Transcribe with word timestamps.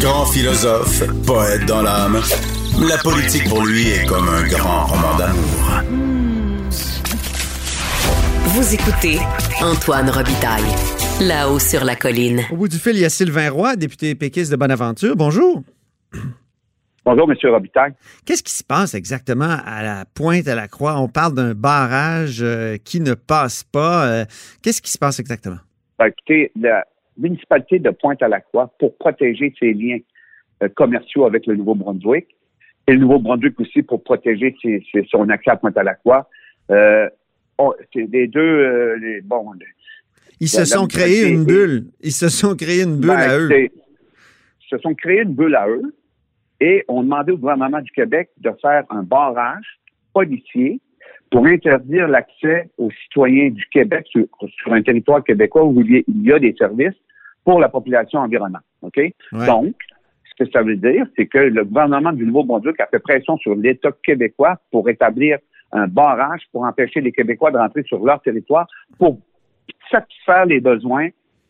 Grand 0.00 0.26
philosophe, 0.26 1.02
poète 1.26 1.64
dans 1.66 1.82
l'âme, 1.82 2.20
la 2.86 2.98
politique 2.98 3.48
pour 3.48 3.64
lui 3.64 3.88
est 3.88 4.06
comme 4.06 4.28
un 4.28 4.46
grand 4.46 4.86
roman 4.86 5.16
d'amour. 5.16 5.82
Vous 8.44 8.74
écoutez 8.74 9.18
Antoine 9.62 10.10
Robitaille, 10.10 10.62
là-haut 11.20 11.58
sur 11.58 11.84
la 11.84 11.96
colline. 11.96 12.42
Au 12.52 12.56
bout 12.56 12.68
du 12.68 12.76
fil, 12.78 12.92
il 12.92 13.00
y 13.00 13.04
a 13.04 13.10
Sylvain 13.10 13.50
Roy, 13.50 13.76
député 13.76 14.14
péquiste 14.14 14.50
de 14.52 14.56
Bonaventure. 14.56 15.16
Bonjour. 15.16 15.62
Bonjour, 17.04 17.30
M. 17.30 17.36
Robitaille. 17.50 17.92
Qu'est-ce 18.24 18.42
qui 18.42 18.54
se 18.54 18.64
passe 18.64 18.94
exactement 18.94 19.56
à 19.64 19.82
la 19.82 20.04
pointe 20.04 20.46
à 20.48 20.54
la 20.54 20.68
croix? 20.68 20.98
On 21.00 21.08
parle 21.08 21.34
d'un 21.34 21.54
barrage 21.54 22.40
euh, 22.42 22.76
qui 22.84 23.00
ne 23.00 23.14
passe 23.14 23.64
pas. 23.64 24.06
Euh, 24.06 24.24
Qu'est-ce 24.62 24.82
qui 24.82 24.90
se 24.90 24.98
passe 24.98 25.20
exactement? 25.20 25.58
Ben, 25.98 26.06
écoutez, 26.06 26.50
la 26.60 26.84
municipalité 27.18 27.78
de 27.78 27.90
Pointe-à-la-Croix, 27.90 28.72
pour 28.78 28.96
protéger 28.96 29.54
ses 29.58 29.72
liens 29.72 29.98
euh, 30.62 30.68
commerciaux 30.68 31.24
avec 31.26 31.46
le 31.46 31.54
Nouveau-Brunswick, 31.56 32.28
et 32.88 32.92
le 32.92 32.98
Nouveau-Brunswick 33.00 33.58
aussi 33.60 33.82
pour 33.82 34.02
protéger 34.02 34.54
ses- 34.62 34.82
ses- 34.92 35.04
son 35.10 35.28
accès 35.28 35.50
à 35.50 35.56
Pointe-à-la-Croix, 35.56 36.28
euh, 36.70 37.08
on- 37.58 37.74
les 37.94 38.26
deux, 38.26 38.40
euh, 38.40 38.96
les, 38.98 39.20
bon, 39.22 39.52
les- 39.52 39.66
Ils 40.40 40.48
se 40.48 40.64
sont 40.64 40.86
créés 40.86 41.28
une 41.28 41.44
bulle. 41.44 41.86
Ils 42.02 42.12
se 42.12 42.28
sont 42.28 42.54
créés 42.54 42.82
une 42.82 42.96
bulle 43.00 43.08
ben, 43.10 43.16
à 43.18 43.38
eux. 43.38 43.48
c'est- 43.50 43.72
se 44.70 44.78
sont 44.78 44.94
créés 44.94 45.22
une 45.22 45.34
bulle 45.34 45.54
à 45.54 45.68
eux 45.68 45.94
et 46.60 46.84
ont 46.88 47.02
demandé 47.02 47.32
au 47.32 47.36
gouvernement 47.38 47.80
du 47.80 47.90
Québec 47.92 48.30
de 48.38 48.50
faire 48.60 48.84
un 48.90 49.02
barrage 49.02 49.78
policier 50.12 50.80
pour 51.30 51.46
interdire 51.46 52.08
l'accès 52.08 52.70
aux 52.78 52.90
citoyens 53.04 53.50
du 53.50 53.64
Québec 53.70 54.06
sur, 54.10 54.24
sur 54.62 54.72
un 54.72 54.82
territoire 54.82 55.22
québécois 55.24 55.64
où 55.64 55.80
il 55.82 55.90
y 55.92 55.96
a, 55.98 56.02
il 56.08 56.22
y 56.22 56.32
a 56.32 56.38
des 56.38 56.54
services 56.58 56.94
pour 57.46 57.60
la 57.60 57.68
population 57.68 58.18
environnante. 58.18 58.64
OK? 58.82 58.96
Ouais. 58.96 59.14
Donc, 59.46 59.74
ce 60.24 60.44
que 60.44 60.50
ça 60.50 60.62
veut 60.62 60.76
dire, 60.76 61.06
c'est 61.16 61.26
que 61.26 61.38
le 61.38 61.64
gouvernement 61.64 62.12
du 62.12 62.26
Nouveau-Brunswick 62.26 62.80
a 62.80 62.86
fait 62.88 62.98
pression 62.98 63.38
sur 63.38 63.54
l'État 63.54 63.92
québécois 64.02 64.58
pour 64.72 64.90
établir 64.90 65.38
un 65.72 65.86
barrage 65.86 66.42
pour 66.52 66.64
empêcher 66.64 67.00
les 67.00 67.12
Québécois 67.12 67.50
de 67.50 67.58
rentrer 67.58 67.82
sur 67.84 68.04
leur 68.04 68.20
territoire 68.20 68.66
pour 68.98 69.18
satisfaire 69.90 70.46
les 70.46 70.60
besoins 70.60 71.08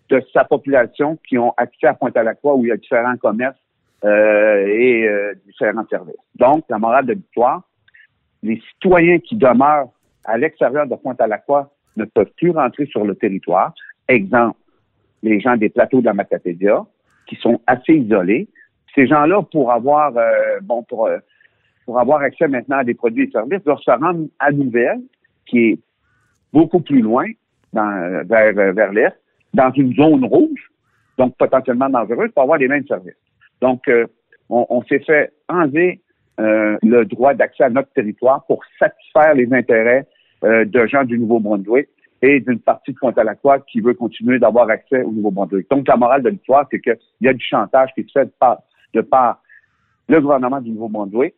de 0.08 0.22
sa 0.32 0.44
population 0.44 1.18
qui 1.28 1.38
ont 1.38 1.52
accès 1.56 1.86
à 1.86 1.94
Pointe-à-la-Croix 1.94 2.54
où 2.54 2.64
il 2.64 2.68
y 2.68 2.72
a 2.72 2.76
différents 2.76 3.16
commerces 3.16 3.58
euh, 4.04 4.66
et 4.66 5.08
euh, 5.08 5.34
différents 5.46 5.86
services. 5.88 6.14
Donc, 6.36 6.64
la 6.68 6.78
morale 6.78 7.06
de 7.06 7.14
l'histoire, 7.14 7.62
les 8.42 8.60
citoyens 8.72 9.18
qui 9.18 9.36
demeurent 9.36 9.90
à 10.24 10.38
l'extérieur 10.38 10.86
de 10.86 10.94
Pointe-à-la-Croix 10.94 11.70
ne 11.96 12.04
peuvent 12.04 12.30
plus 12.36 12.50
rentrer 12.50 12.86
sur 12.86 13.04
le 13.04 13.14
territoire. 13.14 13.74
Exemple, 14.08 14.58
les 15.26 15.40
gens 15.40 15.56
des 15.56 15.68
plateaux 15.68 16.00
de 16.00 16.06
la 16.06 16.14
Matapédia, 16.14 16.84
qui 17.26 17.36
sont 17.36 17.60
assez 17.66 17.94
isolés. 17.94 18.48
Ces 18.94 19.06
gens-là, 19.06 19.42
pour 19.52 19.72
avoir 19.72 20.16
euh, 20.16 20.60
bon 20.62 20.82
pour, 20.84 21.06
euh, 21.06 21.18
pour 21.84 21.98
avoir 21.98 22.20
accès 22.20 22.48
maintenant 22.48 22.78
à 22.78 22.84
des 22.84 22.94
produits 22.94 23.24
et 23.24 23.30
services, 23.30 23.62
doivent 23.64 23.80
se 23.80 23.90
rendre 23.90 24.26
à 24.38 24.52
Nouvelle, 24.52 25.00
qui 25.46 25.58
est 25.58 25.78
beaucoup 26.52 26.80
plus 26.80 27.00
loin, 27.00 27.26
vers, 27.72 28.58
euh, 28.58 28.72
vers 28.72 28.92
l'Est, 28.92 29.14
dans 29.52 29.70
une 29.72 29.94
zone 29.94 30.24
rouge, 30.24 30.70
donc 31.18 31.36
potentiellement 31.36 31.88
dangereuse, 31.88 32.30
pour 32.32 32.44
avoir 32.44 32.58
les 32.58 32.68
mêmes 32.68 32.86
services. 32.86 33.16
Donc, 33.60 33.90
on, 34.50 34.82
s'est 34.82 35.00
fait 35.00 35.32
enlever 35.48 36.00
le 36.38 37.04
droit 37.04 37.32
d'accès 37.32 37.64
à 37.64 37.70
notre 37.70 37.90
territoire 37.94 38.44
pour 38.46 38.62
satisfaire 38.78 39.34
les 39.34 39.50
intérêts 39.52 40.06
de 40.42 40.86
gens 40.86 41.04
du 41.04 41.18
Nouveau-Brunswick 41.18 41.88
et 42.22 42.40
d'une 42.40 42.58
partie 42.58 42.92
de 42.92 42.98
Pointe-à-la-Croix 42.98 43.60
qui 43.60 43.80
veut 43.80 43.94
continuer 43.94 44.38
d'avoir 44.38 44.68
accès 44.70 45.02
au 45.02 45.12
Nouveau-Brunswick. 45.12 45.68
Donc, 45.70 45.86
la 45.86 45.96
morale 45.96 46.22
de 46.22 46.30
l'histoire, 46.30 46.66
c'est 46.70 46.80
qu'il 46.80 46.96
y 47.20 47.28
a 47.28 47.32
du 47.32 47.44
chantage 47.44 47.90
qui 47.94 48.02
se 48.04 48.12
fait 48.12 48.24
de 48.24 48.32
par, 48.38 48.58
de 48.94 49.00
par 49.02 49.42
le 50.08 50.20
gouvernement 50.20 50.60
du 50.60 50.70
Nouveau-Brunswick 50.70 51.34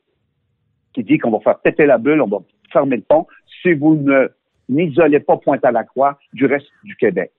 qui 0.94 1.02
dit 1.04 1.18
qu'on 1.18 1.30
va 1.30 1.40
faire 1.40 1.58
péter 1.58 1.86
la 1.86 1.98
bulle, 1.98 2.20
on 2.22 2.26
va 2.28 2.38
fermer 2.72 2.96
le 2.96 3.02
pont 3.02 3.26
si 3.62 3.72
vous 3.74 3.96
ne 3.96 4.28
n'isolez 4.68 5.20
pas 5.20 5.36
Pointe-à-la-Croix 5.38 6.18
du 6.32 6.46
reste 6.46 6.66
du 6.84 6.94
Québec. 6.96 7.32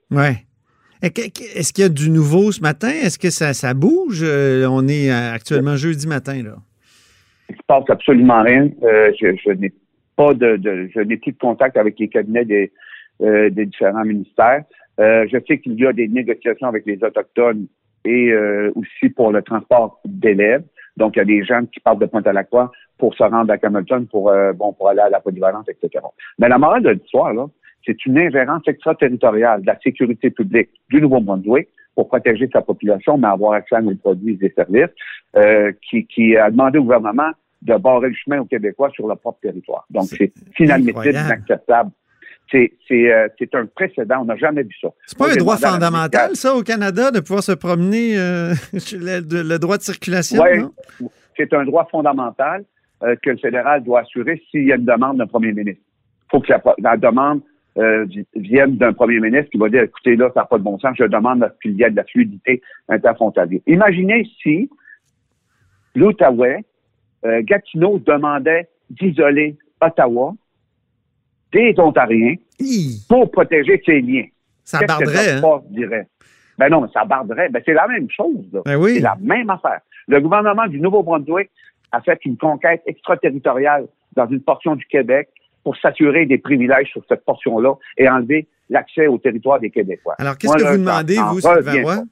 Que- 1.01 1.57
Est-ce 1.57 1.71
qu'il 1.71 1.83
y 1.83 1.85
a 1.85 1.89
du 1.89 2.09
nouveau 2.09 2.51
ce 2.51 2.61
matin? 2.61 2.89
Est-ce 2.89 3.17
que 3.17 3.29
ça, 3.29 3.53
ça 3.53 3.73
bouge? 3.73 4.21
Euh, 4.23 4.67
on 4.69 4.85
est 4.87 5.09
euh, 5.11 5.33
actuellement 5.33 5.77
jeudi 5.77 6.07
matin, 6.07 6.43
là. 6.43 6.55
Il 7.49 7.55
se 7.55 7.61
passe 7.65 7.85
absolument 7.89 8.43
rien. 8.43 8.69
Euh, 8.83 9.11
je, 9.19 9.35
je 9.45 9.51
n'ai 9.51 9.71
pas 10.17 10.33
de, 10.33 10.57
de- 10.57 10.89
je 10.93 10.99
n'ai 10.99 11.15
plus 11.17 11.31
de 11.31 11.37
contact 11.37 11.77
avec 11.77 11.97
les 11.99 12.09
cabinets 12.09 12.43
des, 12.45 12.71
euh, 13.21 13.49
des 13.49 13.65
différents 13.65 14.05
ministères. 14.05 14.63
Euh, 14.99 15.25
je 15.31 15.37
sais 15.47 15.59
qu'il 15.59 15.73
y 15.79 15.85
a 15.85 15.93
des 15.93 16.07
négociations 16.07 16.67
avec 16.67 16.85
les 16.85 17.01
autochtones 17.03 17.67
et 18.05 18.31
euh, 18.31 18.71
aussi 18.75 19.09
pour 19.09 19.31
le 19.31 19.41
transport 19.41 19.99
d'élèves. 20.05 20.63
Donc, 20.97 21.15
il 21.15 21.19
y 21.19 21.21
a 21.21 21.25
des 21.25 21.43
gens 21.43 21.65
qui 21.65 21.79
partent 21.79 21.99
de 21.99 22.05
Pointe-à-la-Croix 22.05 22.71
pour 22.97 23.13
se 23.15 23.23
rendre 23.23 23.51
à 23.51 23.57
Hamilton 23.61 24.07
pour 24.07 24.29
euh, 24.29 24.51
bon 24.51 24.73
pour 24.73 24.89
aller 24.89 24.99
à 24.99 25.09
la 25.09 25.21
polyvalence, 25.21 25.65
etc. 25.69 26.03
Mais 26.37 26.49
la 26.49 26.57
morale 26.57 26.83
de 26.83 26.89
l'histoire, 26.89 27.33
là, 27.33 27.45
c'est 27.85 28.05
une 28.05 28.17
ingérence 28.19 28.63
extraterritoriale 28.67 29.61
de 29.61 29.67
la 29.67 29.79
sécurité 29.79 30.29
publique 30.29 30.69
du 30.89 31.01
Nouveau-Brunswick 31.01 31.69
pour 31.95 32.09
protéger 32.09 32.49
sa 32.51 32.61
population, 32.61 33.17
mais 33.17 33.27
avoir 33.27 33.53
accès 33.53 33.75
à 33.75 33.81
nos 33.81 33.95
produits 33.95 34.37
et 34.41 34.49
services, 34.49 34.93
euh, 35.37 35.71
qui, 35.89 36.05
qui 36.05 36.35
a 36.35 36.51
demandé 36.51 36.77
au 36.77 36.83
gouvernement 36.83 37.31
de 37.61 37.75
barrer 37.75 38.09
le 38.09 38.15
chemin 38.15 38.39
aux 38.39 38.45
Québécois 38.45 38.89
sur 38.91 39.07
leur 39.07 39.19
propre 39.19 39.39
territoire. 39.41 39.85
Donc, 39.89 40.05
c'est 40.05 40.31
inadmissible, 40.59 40.99
incroyable. 40.99 41.27
inacceptable. 41.27 41.91
C'est 42.51 42.71
euh, 42.91 43.27
c'est 43.37 43.53
un 43.55 43.65
précédent. 43.67 44.21
On 44.21 44.25
n'a 44.25 44.35
jamais 44.35 44.63
vu 44.63 44.73
ça. 44.81 44.87
C'est 45.05 45.17
pas 45.17 45.31
un 45.31 45.35
droit 45.35 45.57
fondamental, 45.57 46.35
ça, 46.35 46.55
au 46.55 46.63
Canada, 46.63 47.11
de 47.11 47.19
pouvoir 47.19 47.43
se 47.43 47.51
promener 47.51 48.17
euh, 48.17 48.53
le, 48.73 49.21
de- 49.21 49.41
le 49.47 49.59
droit 49.59 49.77
de 49.77 49.83
circulation? 49.83 50.43
Non? 50.57 50.71
c'est 51.37 51.53
un 51.53 51.63
droit 51.63 51.87
fondamental 51.91 52.65
euh, 53.03 53.15
que 53.23 53.29
le 53.29 53.37
fédéral 53.37 53.83
doit 53.83 54.01
assurer 54.01 54.41
s'il 54.49 54.65
y 54.65 54.71
a 54.71 54.75
une 54.75 54.85
demande 54.85 55.17
d'un 55.17 55.27
premier 55.27 55.53
ministre. 55.53 55.81
Il 56.25 56.29
faut 56.31 56.39
que 56.41 56.51
la, 56.51 56.61
la 56.79 56.97
demande 56.97 57.41
vi- 57.77 58.25
vienne 58.35 58.75
d'un 58.77 58.91
premier 58.93 59.19
ministre 59.19 59.49
qui 59.51 59.57
va 59.57 59.69
dire, 59.69 59.83
écoutez, 59.83 60.15
là, 60.17 60.29
ça 60.33 60.41
n'a 60.41 60.45
pas 60.47 60.57
de 60.57 60.63
bon 60.63 60.77
sens, 60.79 60.95
je 60.99 61.05
demande 61.05 61.43
à 61.43 61.49
ce 61.49 61.55
qu'il 61.61 61.77
y 61.79 61.83
ait 61.83 61.89
de 61.91 61.95
la 61.95 62.03
fluidité 62.03 62.61
interfrontalière. 62.89 63.61
Imaginez 63.67 64.27
si 64.41 64.69
l'Outaouais, 65.95 66.63
Gatineau 67.23 67.99
demandait 67.99 68.67
d'isoler 68.89 69.57
Ottawa 69.81 70.33
des 71.53 71.73
Ontariens 71.77 72.35
Hi, 72.59 73.05
pour 73.07 73.31
protéger 73.31 73.81
ses 73.85 74.01
liens. 74.01 74.25
ça 74.63 74.79
barderait, 74.81 75.41
hein? 75.41 75.61
dirait? 75.69 76.07
Ben 76.57 76.69
non, 76.69 76.81
mais 76.81 76.89
ça 76.93 77.05
barderait. 77.05 77.49
Ben 77.49 77.61
c'est 77.65 77.73
la 77.73 77.87
même 77.87 78.07
chose. 78.09 78.45
Là. 78.51 78.61
Ben 78.65 78.75
oui. 78.75 78.95
C'est 78.95 79.01
la 79.01 79.17
même 79.21 79.49
affaire. 79.49 79.79
Le 80.07 80.19
gouvernement 80.19 80.67
du 80.67 80.79
Nouveau-Brunswick 80.79 81.49
a 81.91 82.01
fait 82.01 82.19
une 82.25 82.37
conquête 82.37 82.81
extraterritoriale 82.85 83.87
dans 84.15 84.27
une 84.27 84.41
portion 84.41 84.75
du 84.75 84.85
Québec 84.85 85.29
pour 85.63 85.77
s'assurer 85.77 86.25
des 86.25 86.37
privilèges 86.37 86.89
sur 86.91 87.03
cette 87.07 87.23
portion-là 87.25 87.73
et 87.97 88.09
enlever 88.09 88.47
l'accès 88.69 89.07
au 89.07 89.17
territoire 89.17 89.59
des 89.59 89.69
Québécois. 89.69 90.15
Alors, 90.19 90.37
qu'est-ce 90.37 90.53
que 90.53 90.71
vous 90.71 90.77
demandez, 90.77 91.17
vous, 91.17 91.41
Sylvain 91.41 91.83
Roy? 91.83 92.03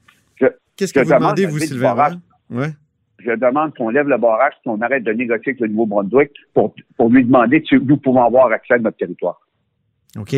Qu'est-ce 0.76 0.92
que 0.92 1.00
vous 1.00 1.06
demande 1.06 1.20
demandez, 1.20 1.46
vous, 1.46 1.58
Sylvain 1.58 1.92
Roy? 1.92 2.66
Je 3.18 3.32
demande 3.32 3.74
qu'on 3.74 3.88
lève 3.90 4.08
le 4.08 4.16
barrage, 4.16 4.52
qu'on 4.64 4.80
arrête 4.80 5.02
de 5.02 5.12
négocier 5.12 5.50
avec 5.50 5.60
le 5.60 5.68
Nouveau-Brunswick 5.68 6.30
pour, 6.54 6.74
pour 6.96 7.10
lui 7.10 7.24
demander 7.24 7.62
si 7.68 7.74
nous 7.76 7.96
pouvons 7.96 8.22
avoir 8.22 8.46
accès 8.52 8.74
à 8.74 8.78
notre 8.78 8.96
territoire. 8.96 9.40
OK. 10.18 10.34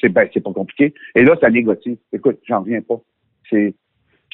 C'est 0.00 0.08
ben, 0.08 0.28
c'est 0.34 0.40
pas 0.42 0.52
compliqué. 0.52 0.92
Et 1.14 1.22
là, 1.24 1.36
ça 1.40 1.48
négocie. 1.48 1.98
Écoute, 2.12 2.40
j'en 2.46 2.60
reviens 2.60 2.82
pas. 2.82 3.00
C'est 3.48 3.74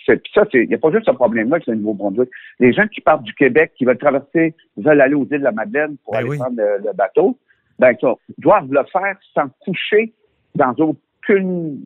c'est- 0.07 0.17
puis 0.17 0.33
ça, 0.35 0.45
c'est- 0.51 0.63
il 0.63 0.69
n'y 0.69 0.75
a 0.75 0.79
pas 0.79 0.91
juste 0.91 1.05
ce 1.05 1.11
problème-là 1.11 1.57
avec 1.57 1.67
le 1.67 1.75
Nouveau-Brunswick. 1.75 2.31
Les 2.61 2.73
gens 2.73 2.87
qui 2.89 3.01
partent 3.03 3.25
du 3.25 3.35
Québec, 3.35 3.73
qui 3.77 3.85
veulent 3.85 3.99
traverser, 3.99 4.55
veulent 4.77 5.01
aller 5.03 5.15
aux 5.15 5.25
îles 5.25 5.39
de 5.41 5.45
la 5.45 5.53
Madeleine 5.53 5.99
pour 6.03 6.15
Ben 6.15 6.21
aller 6.21 6.31
oui. 6.31 6.39
prendre 6.39 6.57
le, 6.57 6.79
le 6.85 6.93
bateau, 6.95 7.39
ben, 7.79 7.95
ça, 8.01 8.15
doivent 8.39 8.73
le 8.73 8.83
faire 8.91 9.17
sans 9.35 9.49
coucher 9.61 10.15
dans 10.55 10.75
aucune 10.79 11.85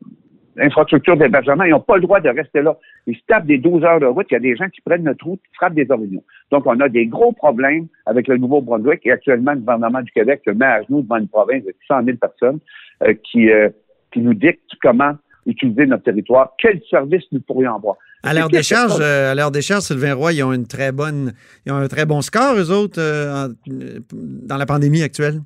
infrastructure 0.59 1.17
d'hébergement. 1.17 1.63
Ils 1.63 1.71
n'ont 1.71 1.79
pas 1.79 1.95
le 1.95 2.01
droit 2.01 2.19
de 2.19 2.29
rester 2.29 2.61
là. 2.61 2.77
Ils 3.07 3.15
se 3.15 3.21
tapent 3.27 3.45
des 3.45 3.57
12 3.57 3.83
heures 3.83 3.99
de 3.99 4.05
route. 4.05 4.27
Il 4.29 4.33
y 4.33 4.37
a 4.37 4.39
des 4.39 4.55
gens 4.55 4.69
qui 4.69 4.81
prennent 4.81 5.03
notre 5.03 5.25
route, 5.25 5.39
qui 5.49 5.55
frappent 5.55 5.73
des 5.73 5.87
orignaux. 5.89 6.23
Donc, 6.51 6.65
on 6.67 6.79
a 6.79 6.89
des 6.89 7.07
gros 7.07 7.31
problèmes 7.31 7.87
avec 8.05 8.27
le 8.27 8.37
Nouveau-Brunswick 8.37 9.01
et 9.05 9.11
actuellement, 9.11 9.53
le 9.53 9.59
gouvernement 9.59 10.01
du 10.01 10.11
Québec 10.11 10.41
se 10.45 10.51
met 10.51 10.65
à 10.65 10.81
genoux 10.83 11.01
devant 11.01 11.17
une 11.17 11.27
province 11.27 11.63
de 11.63 11.73
100 11.87 12.03
000 12.05 12.17
personnes 12.17 12.59
euh, 13.03 13.13
qui, 13.29 13.49
euh, 13.51 13.69
qui 14.11 14.19
nous 14.19 14.33
dicte 14.33 14.61
comment 14.81 15.13
utiliser 15.45 15.85
notre 15.85 16.03
territoire, 16.03 16.53
quels 16.57 16.81
services 16.89 17.25
nous 17.33 17.41
pourrions 17.41 17.75
avoir. 17.75 17.95
À 18.23 18.33
leur 18.33 18.45
C'est- 18.49 18.55
décharge, 18.57 18.97
euh, 19.01 19.31
à 19.33 19.35
leur 19.35 19.51
décharge, 19.51 19.81
Sylvain 19.83 20.13
Roy, 20.13 20.31
ils 20.33 20.43
ont 20.43 20.53
une 20.53 20.67
très 20.67 20.93
bonne, 20.93 21.33
ils 21.65 21.73
ont 21.73 21.75
un 21.75 21.87
très 21.89 22.05
bon 22.05 22.21
score, 22.21 22.55
eux 22.55 22.71
autres, 22.71 23.01
en- 23.01 23.49
dans 23.67 24.55
la 24.57 24.65
pandémie 24.65 25.03
actuelle. 25.03 25.41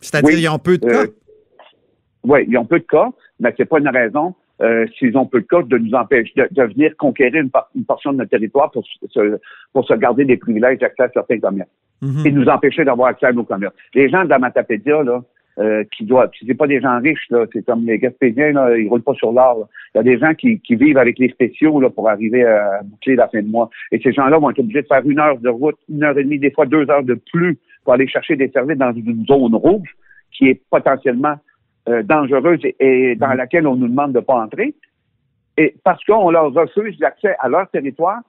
C'est-à-dire, 0.00 0.28
Oui, 0.34 0.42
ils 0.42 0.48
ont 0.48 0.58
peu 0.58 0.78
de 0.78 0.86
cas. 0.86 1.04
Oui, 2.26 2.44
ils 2.48 2.58
ont 2.58 2.64
peu 2.64 2.78
de 2.78 2.84
cas, 2.84 3.08
mais 3.40 3.54
c'est 3.56 3.64
pas 3.64 3.78
une 3.78 3.88
raison, 3.88 4.34
euh, 4.62 4.86
s'ils 4.98 5.16
ont 5.16 5.26
peu 5.26 5.40
de 5.40 5.46
cas, 5.46 5.62
de 5.62 5.78
nous 5.78 5.94
empêcher 5.94 6.32
de, 6.36 6.48
de 6.50 6.62
venir 6.72 6.96
conquérir 6.96 7.42
une, 7.42 7.50
par- 7.50 7.68
une 7.76 7.84
portion 7.84 8.12
de 8.12 8.18
notre 8.18 8.30
territoire 8.30 8.70
pour 8.70 8.84
se, 8.86 9.38
pour 9.72 9.84
se 9.86 9.94
garder 9.94 10.24
des 10.24 10.36
privilèges 10.36 10.78
d'accès 10.78 11.04
à 11.04 11.08
certains 11.10 11.38
commerces 11.40 11.70
Mhm. 12.02 12.26
et 12.26 12.30
nous 12.30 12.44
empêcher 12.46 12.84
d'avoir 12.84 13.08
accès 13.08 13.24
à 13.24 13.32
nos 13.32 13.44
commerces. 13.44 13.74
Les 13.94 14.10
gens 14.10 14.22
de 14.24 14.28
la 14.28 14.38
Matapédia, 14.38 15.02
là, 15.02 15.22
euh, 15.58 15.82
qui 15.96 16.04
doivent, 16.04 16.28
c'est 16.46 16.52
pas 16.52 16.66
des 16.66 16.78
gens 16.82 17.00
riches 17.00 17.24
là, 17.30 17.46
c'est 17.50 17.64
comme 17.64 17.86
les 17.86 17.98
Gaspésiens 17.98 18.52
là, 18.52 18.76
ils 18.76 18.86
roulent 18.86 19.00
pas 19.02 19.14
sur 19.14 19.32
l'or. 19.32 19.66
Il 19.94 19.98
y 19.98 20.00
a 20.00 20.02
des 20.02 20.18
gens 20.18 20.34
qui, 20.34 20.60
qui 20.60 20.74
vivent 20.76 20.98
avec 20.98 21.18
les 21.18 21.30
spéciaux 21.30 21.80
là 21.80 21.88
pour 21.88 22.10
arriver 22.10 22.44
à 22.44 22.82
boucler 22.84 23.16
la 23.16 23.28
fin 23.28 23.40
de 23.40 23.48
mois. 23.48 23.70
Et 23.92 23.98
ces 24.02 24.12
gens-là 24.12 24.36
vont 24.38 24.50
être 24.50 24.58
obligés 24.58 24.82
de 24.82 24.86
faire 24.86 25.00
une 25.06 25.18
heure 25.18 25.38
de 25.38 25.48
route, 25.48 25.78
une 25.88 26.04
heure 26.04 26.18
et 26.18 26.24
demie, 26.24 26.38
des 26.38 26.50
fois 26.50 26.66
deux 26.66 26.86
heures 26.90 27.02
de 27.02 27.14
plus 27.32 27.56
pour 27.84 27.94
aller 27.94 28.06
chercher 28.06 28.36
des 28.36 28.48
services 28.50 28.76
dans 28.76 28.92
une 28.92 29.24
zone 29.26 29.54
rouge 29.54 29.96
qui 30.32 30.48
est 30.50 30.60
potentiellement 30.70 31.36
euh, 31.88 32.02
dangereuse 32.02 32.60
et, 32.80 33.14
dans 33.16 33.34
mm. 33.34 33.36
laquelle 33.36 33.66
on 33.66 33.76
nous 33.76 33.88
demande 33.88 34.12
de 34.12 34.20
pas 34.20 34.34
entrer. 34.34 34.74
Et 35.58 35.74
parce 35.84 36.02
qu'on 36.04 36.30
leur 36.30 36.52
refuse 36.52 36.96
l'accès 37.00 37.34
à 37.40 37.48
leur 37.48 37.68
territoire 37.70 38.20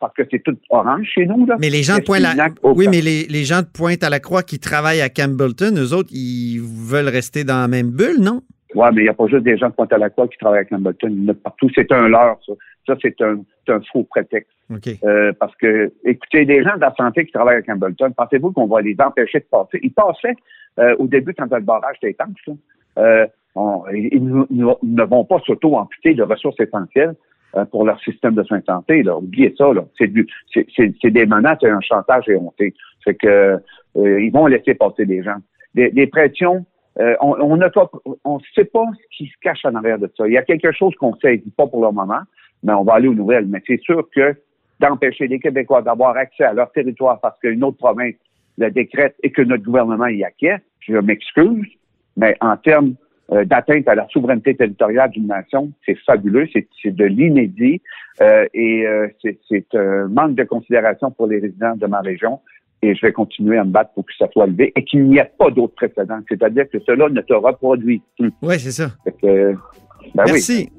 parce 0.00 0.14
que 0.14 0.22
c'est 0.30 0.42
tout 0.42 0.56
orange 0.70 1.06
chez 1.14 1.26
nous. 1.26 1.46
Là. 1.46 1.56
Mais 1.58 1.70
les 1.70 1.82
gens 1.82 1.98
de 1.98 2.02
Pointe 2.02 2.20
la... 2.20 2.48
Oui, 2.62 2.88
mais 2.90 3.00
les, 3.00 3.24
les, 3.24 3.44
gens 3.44 3.60
de 3.60 3.66
Pointe 3.66 4.02
à 4.02 4.10
la 4.10 4.20
Croix 4.20 4.42
qui 4.42 4.58
travaillent 4.58 5.02
à 5.02 5.08
Campbellton, 5.08 5.74
eux 5.76 5.92
autres, 5.92 6.08
ils 6.12 6.60
veulent 6.60 7.08
rester 7.08 7.44
dans 7.44 7.60
la 7.60 7.68
même 7.68 7.90
bulle, 7.90 8.20
non? 8.20 8.42
Oui, 8.74 8.86
mais 8.92 9.02
il 9.02 9.04
n'y 9.04 9.10
a 9.10 9.14
pas 9.14 9.26
juste 9.26 9.44
des 9.44 9.56
gens 9.56 9.68
de 9.68 9.74
Pointe 9.74 9.92
à 9.92 9.98
la 9.98 10.10
Croix 10.10 10.28
qui 10.28 10.38
travaillent 10.38 10.60
à 10.60 10.64
Campbellton. 10.64 11.08
Il 11.10 11.24
y 11.24 11.26
en 11.26 11.32
a 11.32 11.34
partout. 11.34 11.68
C'est 11.74 11.90
un 11.92 12.08
leurre, 12.08 12.38
ça. 12.46 12.52
Ça, 12.86 12.94
c'est 13.02 13.20
un, 13.20 13.38
un, 13.68 13.80
faux 13.92 14.04
prétexte. 14.04 14.52
Euh, 15.04 15.32
parce 15.40 15.54
que, 15.56 15.92
écoutez, 16.04 16.44
des 16.44 16.62
gens 16.62 16.76
de 16.76 16.80
la 16.80 16.94
santé 16.96 17.26
qui 17.26 17.32
travaillent 17.32 17.58
à 17.58 17.62
Campbellton, 17.62 18.12
pensez-vous 18.16 18.52
qu'on 18.52 18.66
va 18.66 18.80
les 18.80 18.96
empêcher 19.00 19.40
de 19.40 19.46
passer? 19.50 19.80
Ils 19.82 19.92
passaient 19.92 20.36
euh, 20.78 20.94
au 20.98 21.06
début 21.06 21.34
quand 21.34 21.52
le 21.52 21.60
barrage 21.60 21.96
était 22.02 22.12
étanche. 22.12 22.48
Euh, 22.98 23.26
ils, 23.92 24.22
ne 24.22 25.04
vont 25.04 25.24
pas 25.24 25.40
s'auto-amputer 25.46 26.14
de 26.14 26.22
ressources 26.22 26.60
essentielles. 26.60 27.14
Euh, 27.56 27.64
pour 27.64 27.86
leur 27.86 27.98
système 28.00 28.34
de 28.34 28.42
soins 28.42 28.58
de 28.58 28.64
santé. 28.64 29.02
Là. 29.02 29.16
Oubliez 29.16 29.54
ça, 29.56 29.72
là. 29.72 29.84
C'est 29.96 30.08
du 30.08 30.26
c'est 30.52 31.10
des 31.10 31.26
menaces 31.26 31.62
et 31.62 31.68
un 31.68 31.80
chantage 31.80 32.28
éhonté. 32.28 32.74
C'est 33.02 33.14
que 33.14 33.58
euh, 33.96 34.20
ils 34.20 34.30
vont 34.30 34.46
laisser 34.46 34.74
passer 34.74 35.06
des 35.06 35.22
gens. 35.22 35.36
Des, 35.74 36.06
pressions, 36.06 36.66
euh, 36.98 37.14
on 37.20 37.56
ne 37.56 37.66
on 38.24 38.40
sait 38.54 38.64
pas 38.64 38.84
ce 38.94 39.16
qui 39.16 39.26
se 39.26 39.34
cache 39.40 39.64
en 39.64 39.74
arrière 39.74 39.98
de 39.98 40.10
ça. 40.16 40.26
Il 40.26 40.34
y 40.34 40.38
a 40.38 40.42
quelque 40.42 40.72
chose 40.72 40.94
qu'on 40.96 41.12
ne 41.12 41.18
sait 41.22 41.42
pas 41.56 41.66
pour 41.66 41.82
le 41.82 41.92
moment, 41.92 42.20
mais 42.62 42.72
on 42.72 42.82
va 42.82 42.94
aller 42.94 43.08
aux 43.08 43.14
nouvelles. 43.14 43.46
Mais 43.46 43.62
c'est 43.66 43.80
sûr 43.80 44.06
que 44.14 44.34
d'empêcher 44.80 45.26
les 45.26 45.38
Québécois 45.38 45.82
d'avoir 45.82 46.16
accès 46.16 46.44
à 46.44 46.52
leur 46.52 46.72
territoire 46.72 47.20
parce 47.20 47.38
qu'une 47.38 47.62
autre 47.64 47.78
province 47.78 48.16
le 48.58 48.70
décrète 48.70 49.14
et 49.22 49.30
que 49.30 49.42
notre 49.42 49.64
gouvernement 49.64 50.06
y 50.06 50.24
acquiert, 50.24 50.58
je 50.80 50.96
m'excuse, 50.96 51.66
mais 52.16 52.36
en 52.40 52.56
termes 52.56 52.94
euh, 53.32 53.44
d'atteinte 53.44 53.88
à 53.88 53.96
la 53.96 54.06
souveraineté 54.08 54.54
territoriale 54.54 55.10
d'une 55.10 55.26
nation. 55.26 55.72
C'est 55.84 55.96
fabuleux, 56.06 56.46
c'est 56.54 56.94
de 56.94 57.04
l'inédit 57.04 57.82
euh, 58.20 58.46
et 58.54 58.86
euh, 58.86 59.08
c'est 59.20 59.66
un 59.74 60.06
manque 60.06 60.36
de 60.36 60.44
considération 60.44 61.10
pour 61.10 61.26
les 61.26 61.40
résidents 61.40 61.74
de 61.74 61.86
ma 61.86 62.02
région. 62.02 62.38
Et 62.82 62.94
je 62.94 63.04
vais 63.04 63.12
continuer 63.12 63.58
à 63.58 63.64
me 63.64 63.70
battre 63.70 63.90
pour 63.94 64.06
que 64.06 64.12
ça 64.16 64.28
soit 64.32 64.46
levé 64.46 64.72
et 64.76 64.84
qu'il 64.84 65.08
n'y 65.08 65.18
ait 65.18 65.32
pas 65.36 65.50
d'autres 65.50 65.74
précédents. 65.74 66.20
C'est-à-dire 66.28 66.70
que 66.70 66.78
cela 66.86 67.08
ne 67.08 67.20
te 67.20 67.34
reproduit 67.34 68.00
plus. 68.16 68.30
Oui, 68.42 68.60
c'est 68.60 68.70
ça. 68.70 68.92
Ben 69.22 69.56
Merci. 70.14 70.70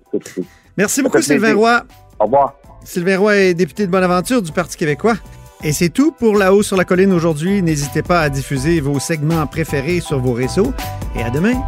Merci 0.77 1.03
beaucoup, 1.03 1.21
Sylvain 1.21 1.53
Roy. 1.53 1.81
Au 2.17 2.25
revoir. 2.25 2.55
Sylvain 2.85 3.17
Roy 3.17 3.35
est 3.35 3.53
député 3.55 3.87
de 3.87 3.91
Bonaventure 3.91 4.41
du 4.41 4.53
Parti 4.53 4.77
québécois. 4.77 5.15
Et 5.63 5.73
c'est 5.73 5.89
tout 5.89 6.11
pour 6.11 6.37
La 6.37 6.53
Haut 6.53 6.63
sur 6.63 6.77
la 6.77 6.85
Colline 6.85 7.11
aujourd'hui. 7.11 7.61
N'hésitez 7.61 8.03
pas 8.03 8.21
à 8.21 8.29
diffuser 8.29 8.79
vos 8.79 8.99
segments 8.99 9.45
préférés 9.47 10.01
sur 10.01 10.19
vos 10.19 10.33
réseaux. 10.33 10.73
Et 11.15 11.23
à 11.23 11.29
demain. 11.29 11.59